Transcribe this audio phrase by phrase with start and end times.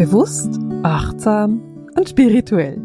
[0.00, 1.60] Bewusst, achtsam
[1.94, 2.80] und spirituell.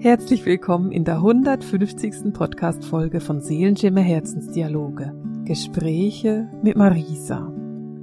[0.00, 2.32] Herzlich willkommen in der 150.
[2.32, 5.14] Podcast-Folge von Seelenschimmer Herzensdialoge.
[5.44, 7.46] Gespräche mit Marisa.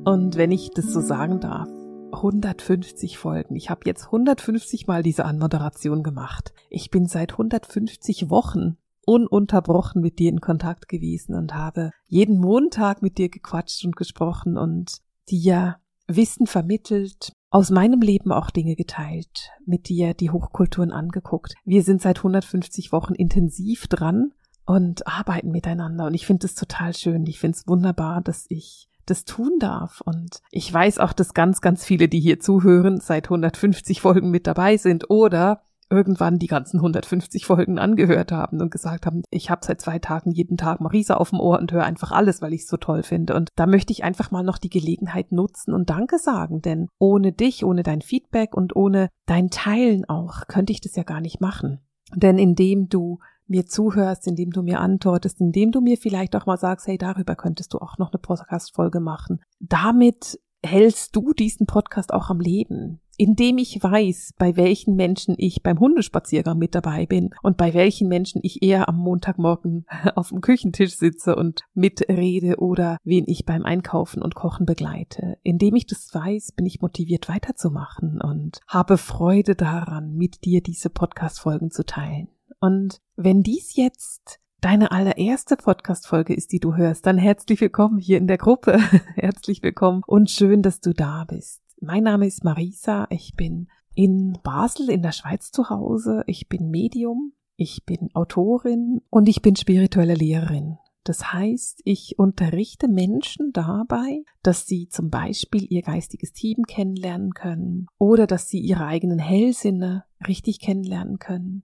[0.06, 1.68] Und wenn ich das so sagen darf,
[2.14, 3.58] 150 Folgen.
[3.58, 6.54] Ich habe jetzt 150 Mal diese Anmoderation gemacht.
[6.70, 13.02] Ich bin seit 150 Wochen ununterbrochen mit dir in Kontakt gewesen und habe jeden Montag
[13.02, 19.52] mit dir gequatscht und gesprochen und dir Wissen vermittelt, aus meinem Leben auch Dinge geteilt,
[19.64, 21.54] mit dir die Hochkulturen angeguckt.
[21.64, 24.34] Wir sind seit 150 Wochen intensiv dran
[24.66, 27.28] und arbeiten miteinander und ich finde es total schön.
[27.28, 30.02] Ich finde es wunderbar, dass ich das tun darf.
[30.02, 34.48] Und ich weiß auch, dass ganz, ganz viele, die hier zuhören, seit 150 Folgen mit
[34.48, 35.62] dabei sind oder
[35.94, 40.32] irgendwann die ganzen 150 Folgen angehört haben und gesagt haben, ich habe seit zwei Tagen
[40.32, 43.04] jeden Tag Marisa auf dem Ohr und höre einfach alles, weil ich es so toll
[43.04, 43.36] finde.
[43.36, 47.32] Und da möchte ich einfach mal noch die Gelegenheit nutzen und Danke sagen, denn ohne
[47.32, 51.40] dich, ohne dein Feedback und ohne dein Teilen auch, könnte ich das ja gar nicht
[51.40, 51.80] machen.
[52.16, 56.58] Denn indem du mir zuhörst, indem du mir antwortest, indem du mir vielleicht auch mal
[56.58, 59.42] sagst, hey, darüber könntest du auch noch eine Podcast-Folge machen.
[59.60, 65.62] Damit hältst du diesen Podcast auch am Leben indem ich weiß, bei welchen Menschen ich
[65.62, 70.42] beim Hundespaziergang mit dabei bin und bei welchen Menschen ich eher am Montagmorgen auf dem
[70.42, 75.38] Küchentisch sitze und mitrede oder wen ich beim Einkaufen und Kochen begleite.
[75.44, 80.90] Indem ich das weiß, bin ich motiviert weiterzumachen und habe Freude daran, mit dir diese
[80.90, 82.30] Podcast-Folgen zu teilen.
[82.60, 88.18] Und wenn dies jetzt deine allererste Podcast-Folge ist, die du hörst, dann herzlich willkommen hier
[88.18, 88.80] in der Gruppe.
[89.16, 91.62] herzlich willkommen und schön, dass du da bist.
[91.82, 93.06] Mein Name ist Marisa.
[93.10, 96.24] Ich bin in Basel in der Schweiz zu Hause.
[96.28, 97.34] Ich bin Medium.
[97.58, 100.78] Ich bin Autorin und ich bin spirituelle Lehrerin.
[101.04, 107.88] Das heißt, ich unterrichte Menschen dabei, dass sie zum Beispiel ihr geistiges Team kennenlernen können
[107.98, 111.64] oder dass sie ihre eigenen Hellsinne richtig kennenlernen können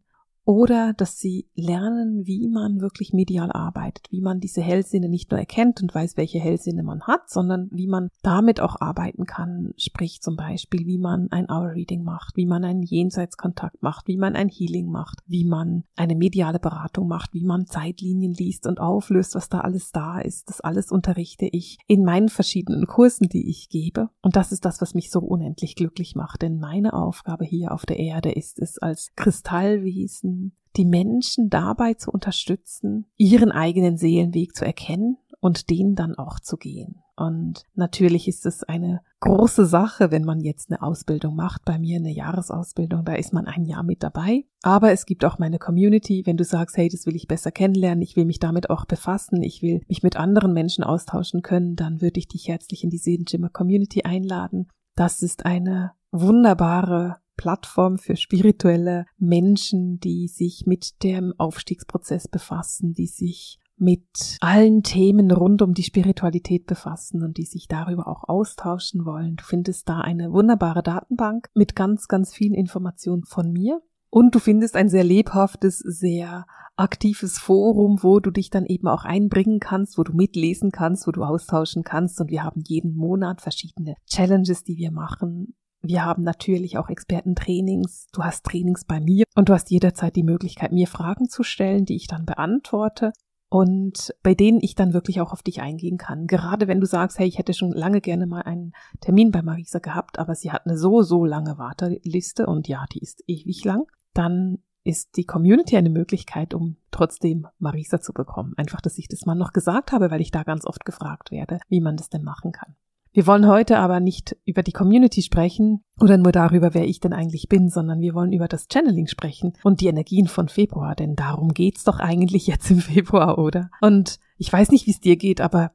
[0.50, 5.40] oder dass sie lernen, wie man wirklich medial arbeitet, wie man diese Hellsinne nicht nur
[5.40, 10.22] erkennt und weiß, welche Hellsinne man hat, sondern wie man damit auch arbeiten kann, sprich
[10.24, 14.36] zum Beispiel, wie man ein Hour Reading macht, wie man einen Jenseitskontakt macht, wie man
[14.36, 19.36] ein Healing macht, wie man eine mediale Beratung macht, wie man Zeitlinien liest und auflöst,
[19.36, 20.50] was da alles da ist.
[20.50, 24.10] Das alles unterrichte ich in meinen verschiedenen Kursen, die ich gebe.
[24.24, 27.86] Und das ist das, was mich so unendlich glücklich macht, denn meine Aufgabe hier auf
[27.86, 30.39] der Erde ist es als Kristallwesen,
[30.76, 36.58] die Menschen dabei zu unterstützen, ihren eigenen Seelenweg zu erkennen und den dann auch zu
[36.58, 37.02] gehen.
[37.16, 41.98] Und natürlich ist es eine große Sache, wenn man jetzt eine Ausbildung macht, bei mir
[41.98, 44.46] eine Jahresausbildung, da ist man ein Jahr mit dabei.
[44.62, 48.02] Aber es gibt auch meine Community, wenn du sagst, hey, das will ich besser kennenlernen,
[48.02, 52.02] ich will mich damit auch befassen, ich will mich mit anderen Menschen austauschen können, dann
[52.02, 54.70] würde ich dich herzlich in die Seelenschimmer Community einladen.
[54.96, 63.08] Das ist eine wunderbare Plattform für spirituelle Menschen, die sich mit dem Aufstiegsprozess befassen, die
[63.08, 69.06] sich mit allen Themen rund um die Spiritualität befassen und die sich darüber auch austauschen
[69.06, 69.38] wollen.
[69.38, 73.82] Du findest da eine wunderbare Datenbank mit ganz, ganz vielen Informationen von mir.
[74.10, 76.46] Und du findest ein sehr lebhaftes, sehr
[76.76, 81.12] aktives Forum, wo du dich dann eben auch einbringen kannst, wo du mitlesen kannst, wo
[81.12, 82.20] du austauschen kannst.
[82.20, 88.08] Und wir haben jeden Monat verschiedene Challenges, die wir machen, wir haben natürlich auch Expertentrainings.
[88.12, 91.86] Du hast Trainings bei mir und du hast jederzeit die Möglichkeit, mir Fragen zu stellen,
[91.86, 93.14] die ich dann beantworte
[93.50, 96.28] und bei denen ich dann wirklich auch auf dich eingehen kann.
[96.28, 99.80] Gerade wenn du sagst, hey, ich hätte schon lange gerne mal einen Termin bei Marisa
[99.80, 103.88] gehabt, aber sie hat eine so, so lange Warteliste und ja, die ist ewig lang,
[104.14, 108.54] dann ist die Community eine Möglichkeit, um trotzdem Marisa zu bekommen.
[108.58, 111.60] Einfach, dass ich das mal noch gesagt habe, weil ich da ganz oft gefragt werde,
[111.70, 112.76] wie man das denn machen kann.
[113.20, 117.12] Wir wollen heute aber nicht über die Community sprechen oder nur darüber, wer ich denn
[117.12, 121.18] eigentlich bin, sondern wir wollen über das Channeling sprechen und die Energien von Februar, denn
[121.18, 123.72] darum geht's doch eigentlich jetzt im Februar, oder?
[123.82, 125.74] Und ich weiß nicht, wie es dir geht, aber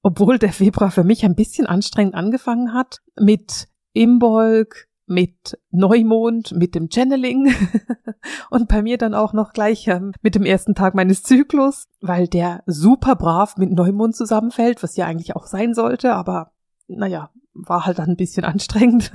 [0.00, 6.74] obwohl der Februar für mich ein bisschen anstrengend angefangen hat, mit Imbolg, mit Neumond, mit
[6.74, 7.52] dem Channeling
[8.50, 12.28] und bei mir dann auch noch gleich ähm, mit dem ersten Tag meines Zyklus, weil
[12.28, 16.52] der super brav mit Neumond zusammenfällt, was ja eigentlich auch sein sollte, aber
[16.88, 19.12] naja, war halt dann ein bisschen anstrengend.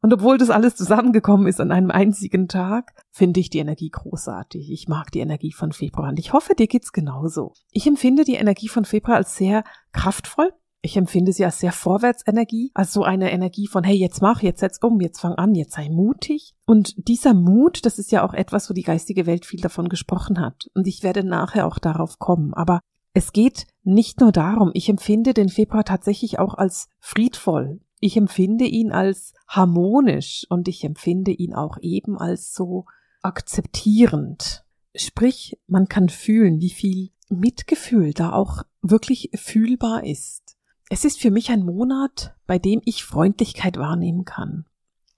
[0.00, 4.70] Und obwohl das alles zusammengekommen ist an einem einzigen Tag, finde ich die Energie großartig.
[4.70, 7.52] Ich mag die Energie von Februar und ich hoffe, dir geht's genauso.
[7.72, 10.52] Ich empfinde die Energie von Februar als sehr kraftvoll.
[10.80, 14.60] Ich empfinde sie als sehr Vorwärtsenergie, als so eine Energie von, hey, jetzt mach, jetzt
[14.60, 16.54] setz um, jetzt fang an, jetzt sei mutig.
[16.66, 20.40] Und dieser Mut, das ist ja auch etwas, wo die geistige Welt viel davon gesprochen
[20.40, 20.68] hat.
[20.74, 22.54] Und ich werde nachher auch darauf kommen.
[22.54, 22.80] Aber
[23.18, 27.80] es geht nicht nur darum, ich empfinde den Februar tatsächlich auch als friedvoll.
[28.00, 32.84] ich empfinde ihn als harmonisch und ich empfinde ihn auch eben als so
[33.22, 34.64] akzeptierend.
[34.94, 40.56] Sprich, man kann fühlen, wie viel Mitgefühl da auch wirklich fühlbar ist.
[40.88, 44.64] Es ist für mich ein Monat, bei dem ich Freundlichkeit wahrnehmen kann.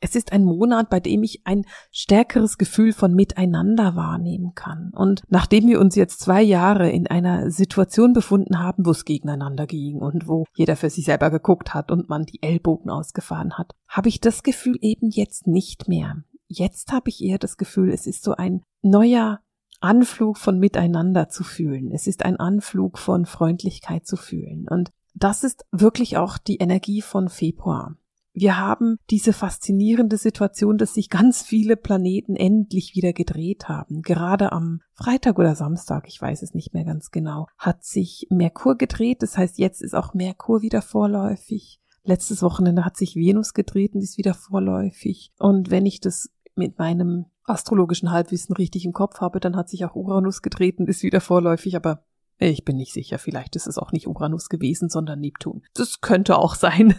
[0.00, 4.90] Es ist ein Monat, bei dem ich ein stärkeres Gefühl von Miteinander wahrnehmen kann.
[4.94, 9.66] Und nachdem wir uns jetzt zwei Jahre in einer Situation befunden haben, wo es gegeneinander
[9.66, 13.74] ging und wo jeder für sich selber geguckt hat und man die Ellbogen ausgefahren hat,
[13.88, 16.24] habe ich das Gefühl eben jetzt nicht mehr.
[16.48, 19.40] Jetzt habe ich eher das Gefühl, es ist so ein neuer
[19.80, 21.90] Anflug von Miteinander zu fühlen.
[21.92, 24.66] Es ist ein Anflug von Freundlichkeit zu fühlen.
[24.68, 27.96] Und das ist wirklich auch die Energie von Februar.
[28.40, 34.00] Wir haben diese faszinierende Situation, dass sich ganz viele Planeten endlich wieder gedreht haben.
[34.00, 38.78] Gerade am Freitag oder Samstag, ich weiß es nicht mehr ganz genau, hat sich Merkur
[38.78, 39.22] gedreht.
[39.22, 41.82] Das heißt, jetzt ist auch Merkur wieder vorläufig.
[42.02, 45.32] Letztes Wochenende hat sich Venus gedreht und ist wieder vorläufig.
[45.38, 49.84] Und wenn ich das mit meinem astrologischen Halbwissen richtig im Kopf habe, dann hat sich
[49.84, 52.06] auch Uranus gedreht und ist wieder vorläufig, aber
[52.48, 55.62] ich bin nicht sicher, vielleicht ist es auch nicht Uranus gewesen, sondern Neptun.
[55.74, 56.94] Das könnte auch sein.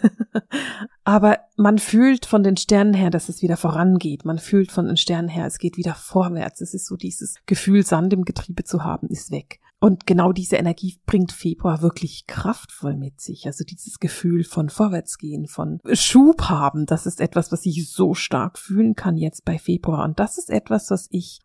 [1.04, 4.24] Aber man fühlt von den Sternen her, dass es wieder vorangeht.
[4.24, 6.60] Man fühlt von den Sternen her, es geht wieder vorwärts.
[6.60, 9.58] Es ist so dieses Gefühl, Sand im Getriebe zu haben, ist weg.
[9.82, 13.46] Und genau diese Energie bringt Februar wirklich kraftvoll mit sich.
[13.46, 18.60] Also dieses Gefühl von Vorwärtsgehen, von Schub haben, das ist etwas, was ich so stark
[18.60, 20.04] fühlen kann jetzt bei Februar.
[20.04, 21.40] Und das ist etwas, was ich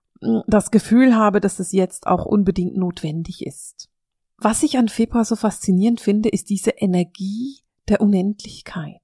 [0.48, 3.90] das Gefühl habe, dass es jetzt auch unbedingt notwendig ist.
[4.38, 9.02] Was ich an Februar so faszinierend finde, ist diese Energie der Unendlichkeit.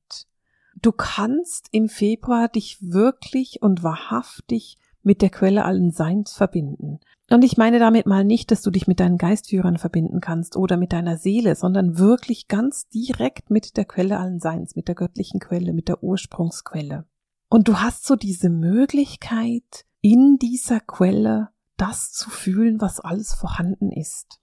[0.82, 7.00] Du kannst im Februar dich wirklich und wahrhaftig mit der Quelle allen Seins verbinden.
[7.30, 10.78] Und ich meine damit mal nicht, dass du dich mit deinen Geistführern verbinden kannst oder
[10.78, 15.40] mit deiner Seele, sondern wirklich ganz direkt mit der Quelle allen Seins, mit der göttlichen
[15.40, 17.06] Quelle, mit der Ursprungsquelle.
[17.50, 23.90] Und du hast so diese Möglichkeit, in dieser Quelle das zu fühlen, was alles vorhanden
[23.90, 24.42] ist.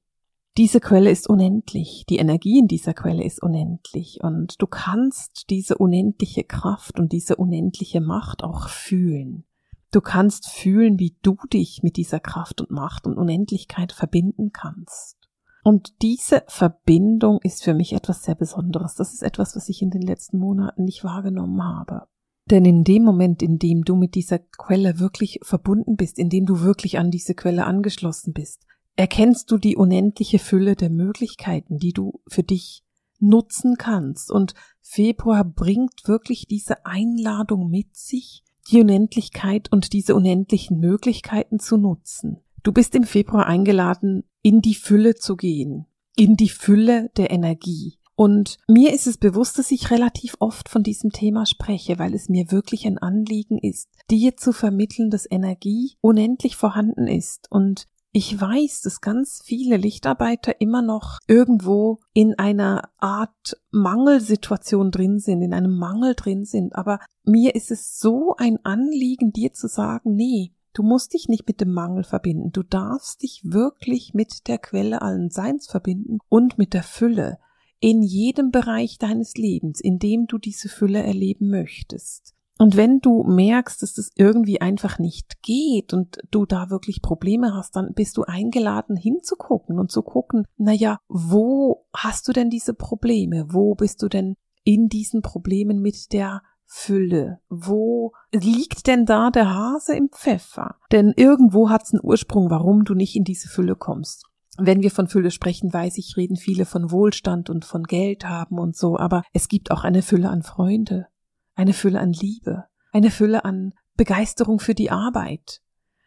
[0.57, 5.77] Diese Quelle ist unendlich, die Energie in dieser Quelle ist unendlich und du kannst diese
[5.77, 9.45] unendliche Kraft und diese unendliche Macht auch fühlen.
[9.93, 15.19] Du kannst fühlen, wie du dich mit dieser Kraft und Macht und Unendlichkeit verbinden kannst.
[15.63, 18.95] Und diese Verbindung ist für mich etwas sehr Besonderes.
[18.95, 22.09] Das ist etwas, was ich in den letzten Monaten nicht wahrgenommen habe.
[22.51, 26.47] Denn in dem Moment, in dem du mit dieser Quelle wirklich verbunden bist, in dem
[26.47, 28.67] du wirklich an diese Quelle angeschlossen bist,
[28.97, 32.85] erkennst du die unendliche Fülle der Möglichkeiten, die du für dich
[33.21, 34.33] nutzen kannst.
[34.33, 41.77] Und Februar bringt wirklich diese Einladung mit sich, die Unendlichkeit und diese unendlichen Möglichkeiten zu
[41.77, 42.39] nutzen.
[42.63, 45.87] Du bist im Februar eingeladen, in die Fülle zu gehen,
[46.17, 48.00] in die Fülle der Energie.
[48.21, 52.29] Und mir ist es bewusst, dass ich relativ oft von diesem Thema spreche, weil es
[52.29, 58.39] mir wirklich ein Anliegen ist, dir zu vermitteln, dass Energie unendlich vorhanden ist und ich
[58.39, 65.55] weiß, dass ganz viele Lichtarbeiter immer noch irgendwo in einer Art Mangelsituation drin sind, in
[65.55, 66.75] einem Mangel drin sind.
[66.75, 71.47] Aber mir ist es so ein Anliegen, dir zu sagen, nee, du musst dich nicht
[71.47, 72.51] mit dem Mangel verbinden.
[72.53, 77.39] Du darfst dich wirklich mit der Quelle allen Seins verbinden und mit der Fülle
[77.81, 82.35] in jedem Bereich deines Lebens, in dem du diese Fülle erleben möchtest.
[82.59, 87.55] Und wenn du merkst, dass das irgendwie einfach nicht geht und du da wirklich Probleme
[87.55, 92.51] hast, dann bist du eingeladen hinzugucken und zu gucken, na ja, wo hast du denn
[92.51, 93.47] diese Probleme?
[93.49, 97.41] Wo bist du denn in diesen Problemen mit der Fülle?
[97.49, 100.77] Wo liegt denn da der Hase im Pfeffer?
[100.93, 104.30] Denn irgendwo hat es einen Ursprung, warum du nicht in diese Fülle kommst
[104.67, 108.59] wenn wir von Fülle sprechen, weiß ich, reden viele von Wohlstand und von Geld haben
[108.59, 111.07] und so, aber es gibt auch eine Fülle an Freunde,
[111.55, 115.61] eine Fülle an Liebe, eine Fülle an Begeisterung für die Arbeit.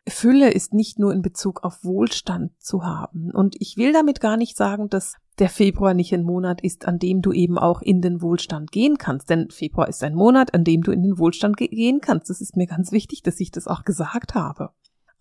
[0.08, 3.32] Fülle ist nicht nur in Bezug auf Wohlstand zu haben.
[3.32, 7.00] Und ich will damit gar nicht sagen, dass der Februar nicht ein Monat ist, an
[7.00, 9.30] dem du eben auch in den Wohlstand gehen kannst.
[9.30, 12.30] Denn Februar ist ein Monat, an dem du in den Wohlstand gehen kannst.
[12.30, 14.72] Das ist mir ganz wichtig, dass ich das auch gesagt habe.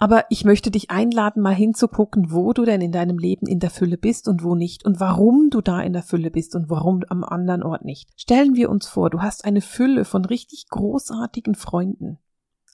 [0.02, 3.70] Aber ich möchte dich einladen, mal hinzugucken, wo du denn in deinem Leben in der
[3.70, 7.04] Fülle bist und wo nicht und warum du da in der Fülle bist und warum
[7.08, 8.10] am anderen Ort nicht.
[8.16, 12.18] Stellen wir uns vor, du hast eine Fülle von richtig großartigen Freunden.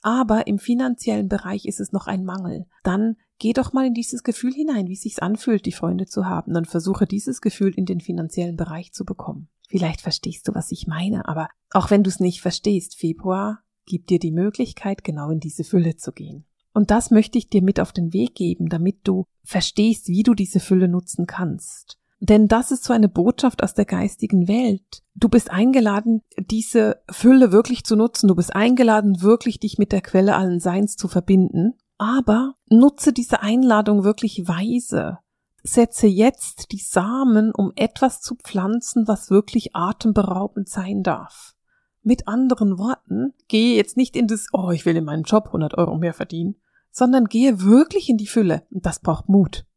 [0.01, 2.65] Aber im finanziellen Bereich ist es noch ein Mangel.
[2.81, 6.25] Dann geh doch mal in dieses Gefühl hinein, wie es sich anfühlt, die Freunde zu
[6.25, 6.55] haben.
[6.55, 9.49] Dann versuche dieses Gefühl in den finanziellen Bereich zu bekommen.
[9.67, 14.09] Vielleicht verstehst du, was ich meine, aber auch wenn du es nicht verstehst, Februar gibt
[14.09, 16.47] dir die Möglichkeit, genau in diese Fülle zu gehen.
[16.73, 20.33] Und das möchte ich dir mit auf den Weg geben, damit du verstehst, wie du
[20.33, 21.97] diese Fülle nutzen kannst.
[22.21, 25.03] Denn das ist so eine Botschaft aus der geistigen Welt.
[25.15, 28.27] Du bist eingeladen, diese Fülle wirklich zu nutzen.
[28.27, 31.75] Du bist eingeladen, wirklich dich mit der Quelle allen Seins zu verbinden.
[31.97, 35.19] Aber nutze diese Einladung wirklich weise.
[35.63, 41.55] Setze jetzt die Samen, um etwas zu pflanzen, was wirklich atemberaubend sein darf.
[42.09, 45.77] Mit anderen Worten, gehe jetzt nicht in das, oh, ich will in meinem Job 100
[45.77, 46.55] Euro mehr verdienen,
[46.89, 48.63] sondern gehe wirklich in die Fülle.
[48.71, 49.67] Und das braucht Mut.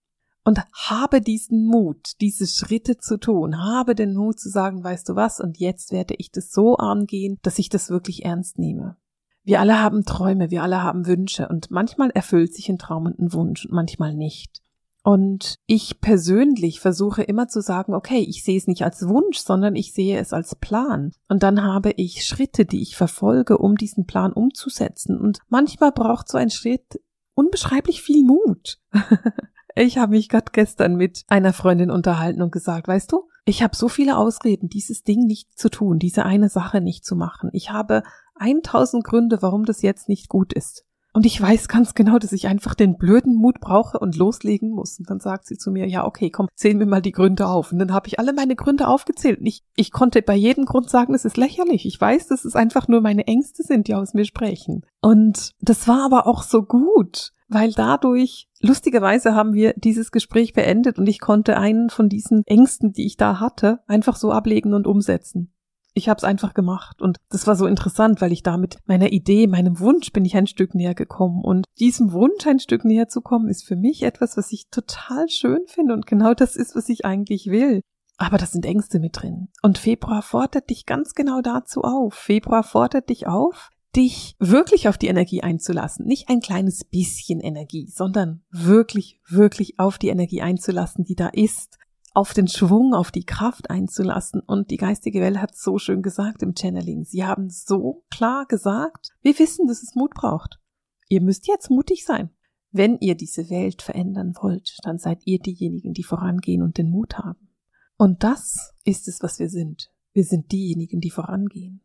[0.43, 3.63] Und habe diesen Mut, diese Schritte zu tun.
[3.63, 7.39] Habe den Mut zu sagen, weißt du was, und jetzt werde ich das so angehen,
[7.43, 8.97] dass ich das wirklich ernst nehme.
[9.43, 13.19] Wir alle haben Träume, wir alle haben Wünsche und manchmal erfüllt sich ein Traum und
[13.19, 14.63] ein Wunsch und manchmal nicht.
[15.05, 19.75] Und ich persönlich versuche immer zu sagen, okay, ich sehe es nicht als Wunsch, sondern
[19.75, 21.13] ich sehe es als Plan.
[21.29, 25.19] Und dann habe ich Schritte, die ich verfolge, um diesen Plan umzusetzen.
[25.19, 27.01] Und manchmal braucht so ein Schritt
[27.35, 28.79] unbeschreiblich viel Mut.
[29.75, 33.75] ich habe mich gerade gestern mit einer Freundin unterhalten und gesagt, weißt du, ich habe
[33.75, 37.51] so viele Ausreden, dieses Ding nicht zu tun, diese eine Sache nicht zu machen.
[37.53, 38.05] Ich habe
[38.37, 40.85] 1000 Gründe, warum das jetzt nicht gut ist.
[41.15, 44.99] Und ich weiß ganz genau, dass ich einfach den blöden Mut brauche und loslegen muss.
[44.99, 47.71] Und dann sagt sie zu mir, ja, okay, komm, zählen wir mal die Gründe auf.
[47.71, 49.41] Und dann habe ich alle meine Gründe aufgezählt.
[49.41, 51.85] Und ich, ich konnte bei jedem Grund sagen, es ist lächerlich.
[51.85, 54.87] Ich weiß, dass es einfach nur meine Ängste sind, die aus mir sprechen.
[55.03, 60.99] Und das war aber auch so gut, weil dadurch, lustigerweise haben wir dieses Gespräch beendet
[60.99, 64.87] und ich konnte einen von diesen Ängsten, die ich da hatte, einfach so ablegen und
[64.87, 65.53] umsetzen
[65.95, 69.47] ich habe es einfach gemacht und das war so interessant, weil ich damit meiner Idee,
[69.47, 73.21] meinem Wunsch bin ich ein Stück näher gekommen und diesem Wunsch ein Stück näher zu
[73.21, 76.89] kommen ist für mich etwas, was ich total schön finde und genau das ist, was
[76.89, 77.83] ich eigentlich will.
[78.17, 79.49] Aber da sind Ängste mit drin.
[79.63, 82.15] Und Februar fordert dich ganz genau dazu auf.
[82.15, 86.07] Februar fordert dich auf, dich wirklich auf die Energie einzulassen.
[86.07, 91.79] Nicht ein kleines bisschen Energie, sondern wirklich, wirklich auf die Energie einzulassen, die da ist
[92.15, 94.41] auf den Schwung, auf die Kraft einzulassen.
[94.41, 97.05] Und die geistige Welt hat so schön gesagt im Channeling.
[97.05, 100.61] Sie haben so klar gesagt, wir wissen, dass es Mut braucht.
[101.09, 102.31] Ihr müsst jetzt mutig sein.
[102.71, 107.19] Wenn ihr diese Welt verändern wollt, dann seid ihr diejenigen, die vorangehen und den Mut
[107.19, 107.51] haben.
[107.97, 109.91] Und das ist es, was wir sind.
[110.13, 111.83] Wir sind diejenigen, die vorangehen.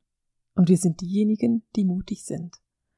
[0.56, 2.56] Und wir sind diejenigen, die mutig sind.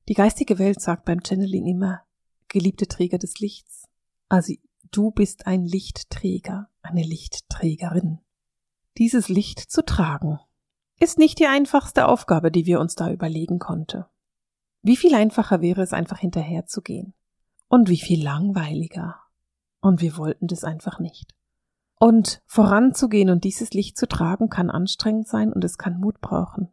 [0.07, 2.01] Die geistige Welt sagt beim Channeling immer,
[2.47, 3.85] geliebte Träger des Lichts.
[4.27, 4.53] Also
[4.91, 8.19] du bist ein Lichtträger, eine Lichtträgerin.
[8.97, 10.39] Dieses Licht zu tragen
[10.99, 14.07] ist nicht die einfachste Aufgabe, die wir uns da überlegen konnte.
[14.81, 17.13] Wie viel einfacher wäre es einfach hinterherzugehen?
[17.67, 19.15] Und wie viel langweiliger?
[19.81, 21.33] Und wir wollten das einfach nicht.
[21.99, 26.69] Und voranzugehen und dieses Licht zu tragen kann anstrengend sein und es kann Mut brauchen.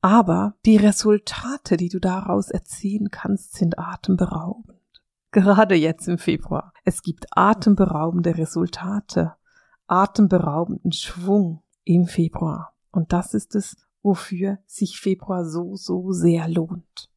[0.00, 4.75] Aber die Resultate, die du daraus erzielen kannst, sind atemberaubend
[5.42, 6.72] gerade jetzt im Februar.
[6.84, 9.34] Es gibt atemberaubende Resultate,
[9.86, 12.72] atemberaubenden Schwung im Februar.
[12.90, 17.10] Und das ist es, wofür sich Februar so, so sehr lohnt.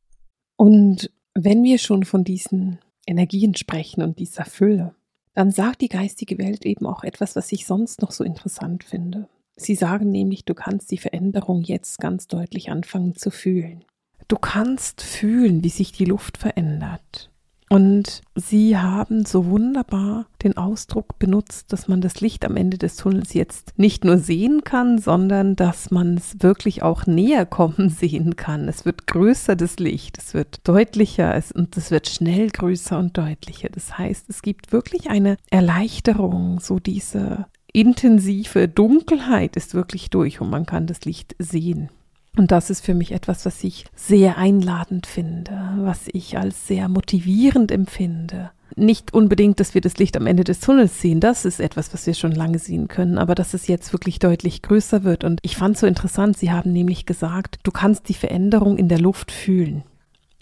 [0.58, 4.94] Und wenn wir schon von diesen Energien sprechen und dieser Fülle,
[5.34, 9.30] dann sagt die geistige Welt eben auch etwas, was ich sonst noch so interessant finde.
[9.56, 13.86] Sie sagen nämlich, du kannst die Veränderung jetzt ganz deutlich anfangen zu fühlen.
[14.28, 17.32] Du kannst fühlen, wie sich die Luft verändert.
[17.70, 22.96] Und sie haben so wunderbar den Ausdruck benutzt, dass man das Licht am Ende des
[22.96, 28.36] Tunnels jetzt nicht nur sehen kann, sondern dass man es wirklich auch näher kommen sehen
[28.36, 28.68] kann.
[28.68, 33.16] Es wird größer, das Licht, es wird deutlicher es, und es wird schnell größer und
[33.16, 33.70] deutlicher.
[33.70, 40.50] Das heißt, es gibt wirklich eine Erleichterung, so diese intensive Dunkelheit ist wirklich durch und
[40.50, 41.90] man kann das Licht sehen.
[42.38, 46.88] Und das ist für mich etwas, was ich sehr einladend finde, was ich als sehr
[46.88, 48.52] motivierend empfinde.
[48.76, 52.06] Nicht unbedingt, dass wir das Licht am Ende des Tunnels sehen, das ist etwas, was
[52.06, 55.24] wir schon lange sehen können, aber dass es jetzt wirklich deutlich größer wird.
[55.24, 58.88] Und ich fand es so interessant, Sie haben nämlich gesagt, du kannst die Veränderung in
[58.88, 59.84] der Luft fühlen.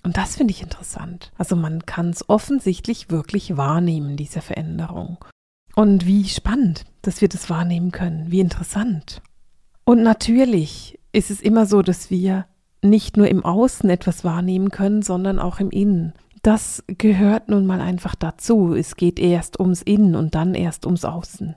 [0.03, 1.31] Und das finde ich interessant.
[1.37, 5.17] Also man kann es offensichtlich wirklich wahrnehmen, diese Veränderung.
[5.75, 9.21] Und wie spannend, dass wir das wahrnehmen können, wie interessant.
[9.83, 12.45] Und natürlich ist es immer so, dass wir
[12.83, 16.13] nicht nur im Außen etwas wahrnehmen können, sondern auch im Innen.
[16.43, 18.73] Das gehört nun mal einfach dazu.
[18.73, 21.55] Es geht erst ums Innen und dann erst ums Außen.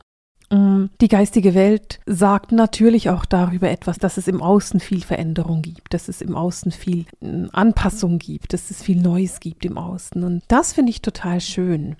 [0.50, 5.62] Mm, die geistige Welt sagt natürlich auch darüber etwas, dass es im Außen viel Veränderung
[5.62, 9.78] gibt, dass es im Außen viel mm, Anpassung gibt, dass es viel Neues gibt im
[9.78, 10.24] Außen.
[10.24, 11.96] Und das finde ich total schön.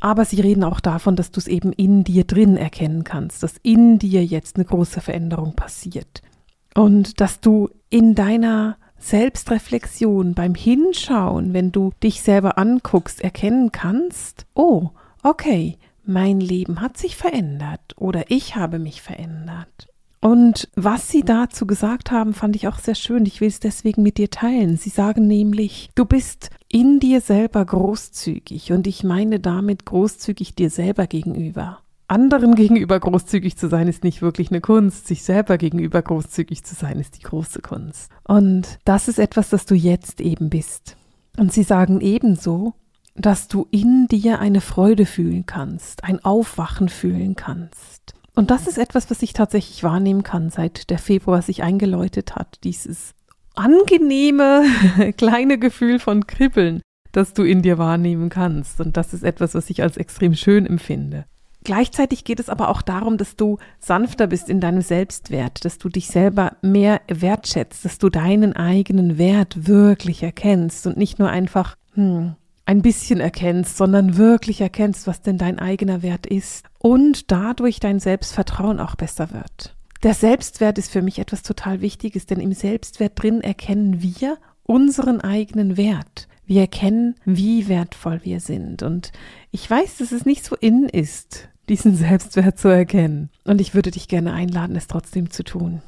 [0.00, 3.56] Aber sie reden auch davon, dass du es eben in dir drin erkennen kannst, dass
[3.62, 6.22] in dir jetzt eine große Veränderung passiert.
[6.74, 14.46] Und dass du in deiner Selbstreflexion, beim Hinschauen, wenn du dich selber anguckst, erkennen kannst,
[14.54, 14.90] oh,
[15.22, 19.88] okay, mein Leben hat sich verändert oder ich habe mich verändert.
[20.20, 23.24] Und was Sie dazu gesagt haben, fand ich auch sehr schön.
[23.24, 24.76] Ich will es deswegen mit dir teilen.
[24.76, 30.68] Sie sagen nämlich, du bist in dir selber großzügig und ich meine damit großzügig dir
[30.68, 31.78] selber gegenüber.
[32.10, 35.06] Anderen gegenüber großzügig zu sein ist nicht wirklich eine Kunst.
[35.06, 38.10] Sich selber gegenüber großzügig zu sein ist die große Kunst.
[38.24, 40.96] Und das ist etwas, das du jetzt eben bist.
[41.38, 42.74] Und sie sagen ebenso,
[43.14, 48.14] dass du in dir eine Freude fühlen kannst, ein Aufwachen fühlen kannst.
[48.34, 52.58] Und das ist etwas, was ich tatsächlich wahrnehmen kann, seit der Februar sich eingeläutet hat.
[52.64, 53.14] Dieses
[53.54, 54.64] angenehme
[55.16, 58.80] kleine Gefühl von Kribbeln, das du in dir wahrnehmen kannst.
[58.80, 61.26] Und das ist etwas, was ich als extrem schön empfinde.
[61.64, 65.88] Gleichzeitig geht es aber auch darum, dass du sanfter bist in deinem Selbstwert, dass du
[65.88, 71.76] dich selber mehr wertschätzt, dass du deinen eigenen Wert wirklich erkennst und nicht nur einfach,
[71.94, 77.80] hm, ein bisschen erkennst, sondern wirklich erkennst, was denn dein eigener Wert ist und dadurch
[77.80, 79.74] dein Selbstvertrauen auch besser wird.
[80.02, 85.20] Der Selbstwert ist für mich etwas total Wichtiges, denn im Selbstwert drin erkennen wir unseren
[85.20, 86.28] eigenen Wert.
[86.46, 88.82] Wir erkennen, wie wertvoll wir sind.
[88.82, 89.12] Und
[89.50, 93.30] ich weiß, dass es nicht so in ist, diesen Selbstwert zu erkennen.
[93.44, 95.80] Und ich würde dich gerne einladen, es trotzdem zu tun.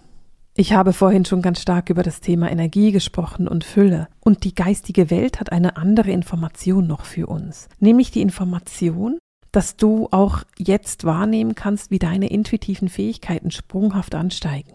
[0.54, 4.08] Ich habe vorhin schon ganz stark über das Thema Energie gesprochen und Fülle.
[4.20, 7.68] Und die geistige Welt hat eine andere Information noch für uns.
[7.80, 9.18] Nämlich die Information,
[9.50, 14.72] dass du auch jetzt wahrnehmen kannst, wie deine intuitiven Fähigkeiten sprunghaft ansteigen.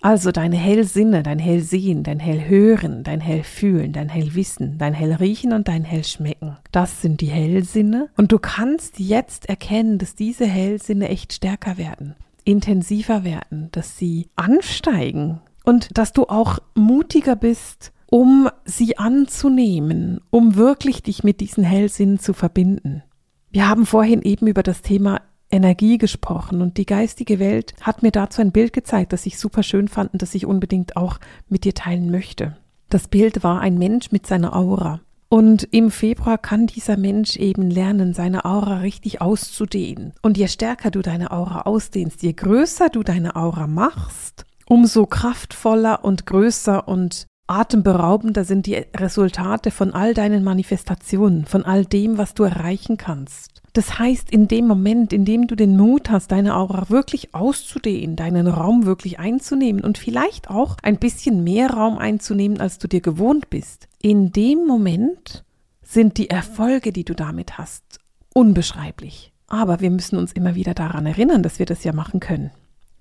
[0.00, 5.84] Also deine Hellsinne, dein Hellsehen, dein Hellhören, dein Hellfühlen, dein Hellwissen, dein Hellriechen und dein
[5.84, 6.56] Hellschmecken.
[6.70, 8.08] Das sind die Hellsinne.
[8.16, 12.14] Und du kannst jetzt erkennen, dass diese Hellsinne echt stärker werden
[12.48, 20.56] intensiver werden, dass sie ansteigen und dass du auch mutiger bist, um sie anzunehmen, um
[20.56, 23.02] wirklich dich mit diesen Hellsinnen zu verbinden.
[23.50, 28.10] Wir haben vorhin eben über das Thema Energie gesprochen und die geistige Welt hat mir
[28.10, 31.64] dazu ein Bild gezeigt, das ich super schön fand und das ich unbedingt auch mit
[31.64, 32.56] dir teilen möchte.
[32.90, 35.00] Das Bild war ein Mensch mit seiner Aura.
[35.30, 40.14] Und im Februar kann dieser Mensch eben lernen, seine Aura richtig auszudehnen.
[40.22, 46.02] Und je stärker du deine Aura ausdehnst, je größer du deine Aura machst, umso kraftvoller
[46.02, 52.32] und größer und atemberaubender sind die Resultate von all deinen Manifestationen, von all dem, was
[52.32, 53.57] du erreichen kannst.
[53.78, 58.16] Das heißt, in dem Moment, in dem du den Mut hast, deine Aura wirklich auszudehnen,
[58.16, 63.00] deinen Raum wirklich einzunehmen und vielleicht auch ein bisschen mehr Raum einzunehmen, als du dir
[63.00, 65.44] gewohnt bist, in dem Moment
[65.80, 68.00] sind die Erfolge, die du damit hast,
[68.34, 69.32] unbeschreiblich.
[69.46, 72.50] Aber wir müssen uns immer wieder daran erinnern, dass wir das ja machen können.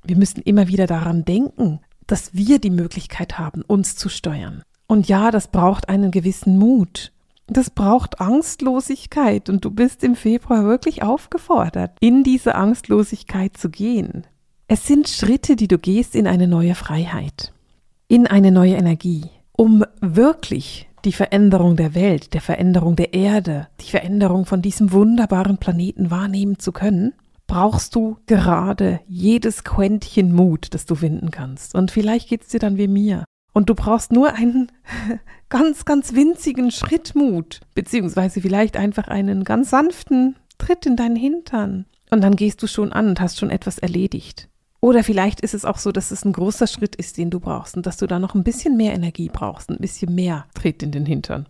[0.03, 4.61] Wir müssen immer wieder daran denken, dass wir die Möglichkeit haben, uns zu steuern.
[4.85, 7.13] Und ja, das braucht einen gewissen Mut.
[7.47, 14.27] Das braucht Angstlosigkeit und du bist im Februar wirklich aufgefordert, in diese Angstlosigkeit zu gehen.
[14.67, 17.53] Es sind Schritte, die du gehst in eine neue Freiheit,
[18.09, 23.89] in eine neue Energie, um wirklich die Veränderung der Welt, der Veränderung der Erde, die
[23.89, 27.13] Veränderung von diesem wunderbaren Planeten wahrnehmen zu können,
[27.47, 31.75] brauchst du gerade jedes Quäntchen Mut, das du finden kannst.
[31.75, 33.23] Und vielleicht geht es dir dann wie mir.
[33.57, 34.71] Und du brauchst nur einen
[35.49, 41.87] ganz, ganz winzigen Schrittmut, beziehungsweise vielleicht einfach einen ganz sanften Tritt in deinen Hintern.
[42.11, 44.47] Und dann gehst du schon an und hast schon etwas erledigt.
[44.79, 47.75] Oder vielleicht ist es auch so, dass es ein großer Schritt ist, den du brauchst
[47.75, 50.91] und dass du da noch ein bisschen mehr Energie brauchst, ein bisschen mehr Tritt in
[50.91, 51.49] den Hintern.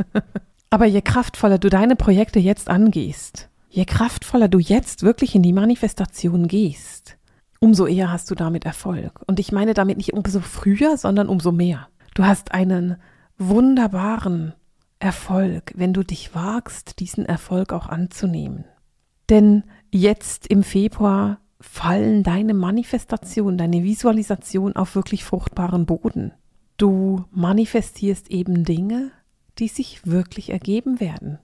[0.70, 5.52] Aber je kraftvoller du deine Projekte jetzt angehst, je kraftvoller du jetzt wirklich in die
[5.52, 7.18] Manifestation gehst,
[7.62, 9.20] umso eher hast du damit Erfolg.
[9.26, 11.88] Und ich meine damit nicht umso früher, sondern umso mehr.
[12.14, 12.96] Du hast einen
[13.38, 14.52] wunderbaren
[14.98, 18.64] Erfolg, wenn du dich wagst, diesen Erfolg auch anzunehmen.
[19.30, 26.32] Denn jetzt im Februar fallen deine Manifestation, deine Visualisation auf wirklich fruchtbaren Boden.
[26.78, 29.12] Du manifestierst eben Dinge,
[29.60, 31.38] die sich wirklich ergeben werden.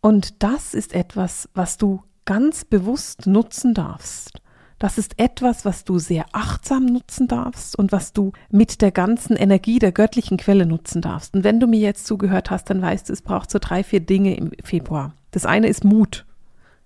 [0.00, 4.42] Und das ist etwas, was du ganz bewusst nutzen darfst.
[4.80, 9.36] Das ist etwas, was du sehr achtsam nutzen darfst und was du mit der ganzen
[9.36, 11.34] Energie der göttlichen Quelle nutzen darfst.
[11.34, 14.00] Und wenn du mir jetzt zugehört hast, dann weißt du, es braucht so drei, vier
[14.00, 15.12] Dinge im Februar.
[15.32, 16.24] Das eine ist Mut.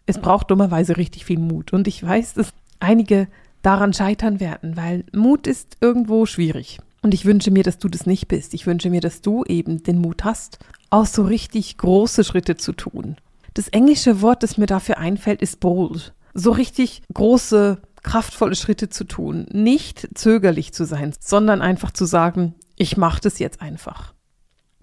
[0.06, 1.72] Es braucht dummerweise richtig viel Mut.
[1.72, 3.28] Und ich weiß, dass einige
[3.62, 6.80] daran scheitern werden, weil Mut ist irgendwo schwierig.
[7.02, 8.54] Und ich wünsche mir, dass du das nicht bist.
[8.54, 10.58] Ich wünsche mir, dass du eben den Mut hast,
[10.90, 13.18] auch so richtig große Schritte zu tun.
[13.54, 19.04] Das englische Wort, das mir dafür einfällt, ist bold so richtig große, kraftvolle Schritte zu
[19.04, 24.12] tun, nicht zögerlich zu sein, sondern einfach zu sagen, ich mache das jetzt einfach.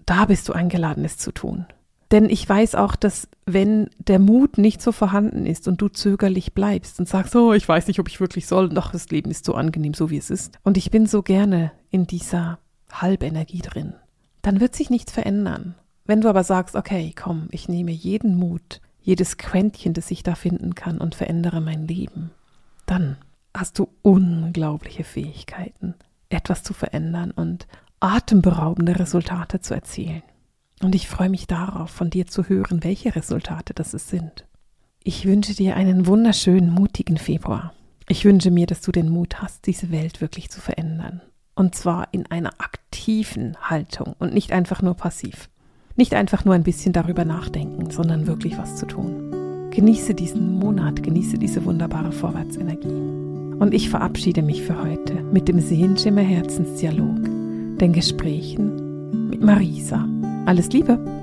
[0.06, 1.66] Da bist du eingeladen, es zu tun.
[2.10, 6.52] Denn ich weiß auch, dass wenn der Mut nicht so vorhanden ist und du zögerlich
[6.52, 9.46] bleibst und sagst, oh, ich weiß nicht, ob ich wirklich soll, doch das Leben ist
[9.46, 10.58] so angenehm, so wie es ist.
[10.62, 12.58] Und ich bin so gerne in dieser
[12.92, 13.94] Halbenergie drin.
[14.42, 15.74] Dann wird sich nichts verändern.
[16.04, 20.34] Wenn du aber sagst, okay, komm, ich nehme jeden Mut, jedes Quäntchen, das ich da
[20.34, 22.30] finden kann und verändere mein Leben,
[22.86, 23.16] dann
[23.54, 25.94] hast du unglaubliche Fähigkeiten,
[26.28, 27.66] etwas zu verändern und
[28.00, 30.22] atemberaubende Resultate zu erzielen.
[30.82, 34.46] Und ich freue mich darauf, von dir zu hören, welche Resultate das es sind.
[35.04, 37.72] Ich wünsche dir einen wunderschönen, mutigen Februar.
[38.08, 41.20] Ich wünsche mir, dass du den Mut hast, diese Welt wirklich zu verändern.
[41.54, 45.48] Und zwar in einer aktiven Haltung und nicht einfach nur passiv.
[45.96, 49.70] Nicht einfach nur ein bisschen darüber nachdenken, sondern wirklich was zu tun.
[49.70, 52.88] Genieße diesen Monat, genieße diese wunderbare Vorwärtsenergie.
[52.88, 57.24] Und ich verabschiede mich für heute mit dem Sehenschimmer Herzensdialog,
[57.78, 60.06] den Gesprächen mit Marisa.
[60.46, 61.21] Alles Liebe!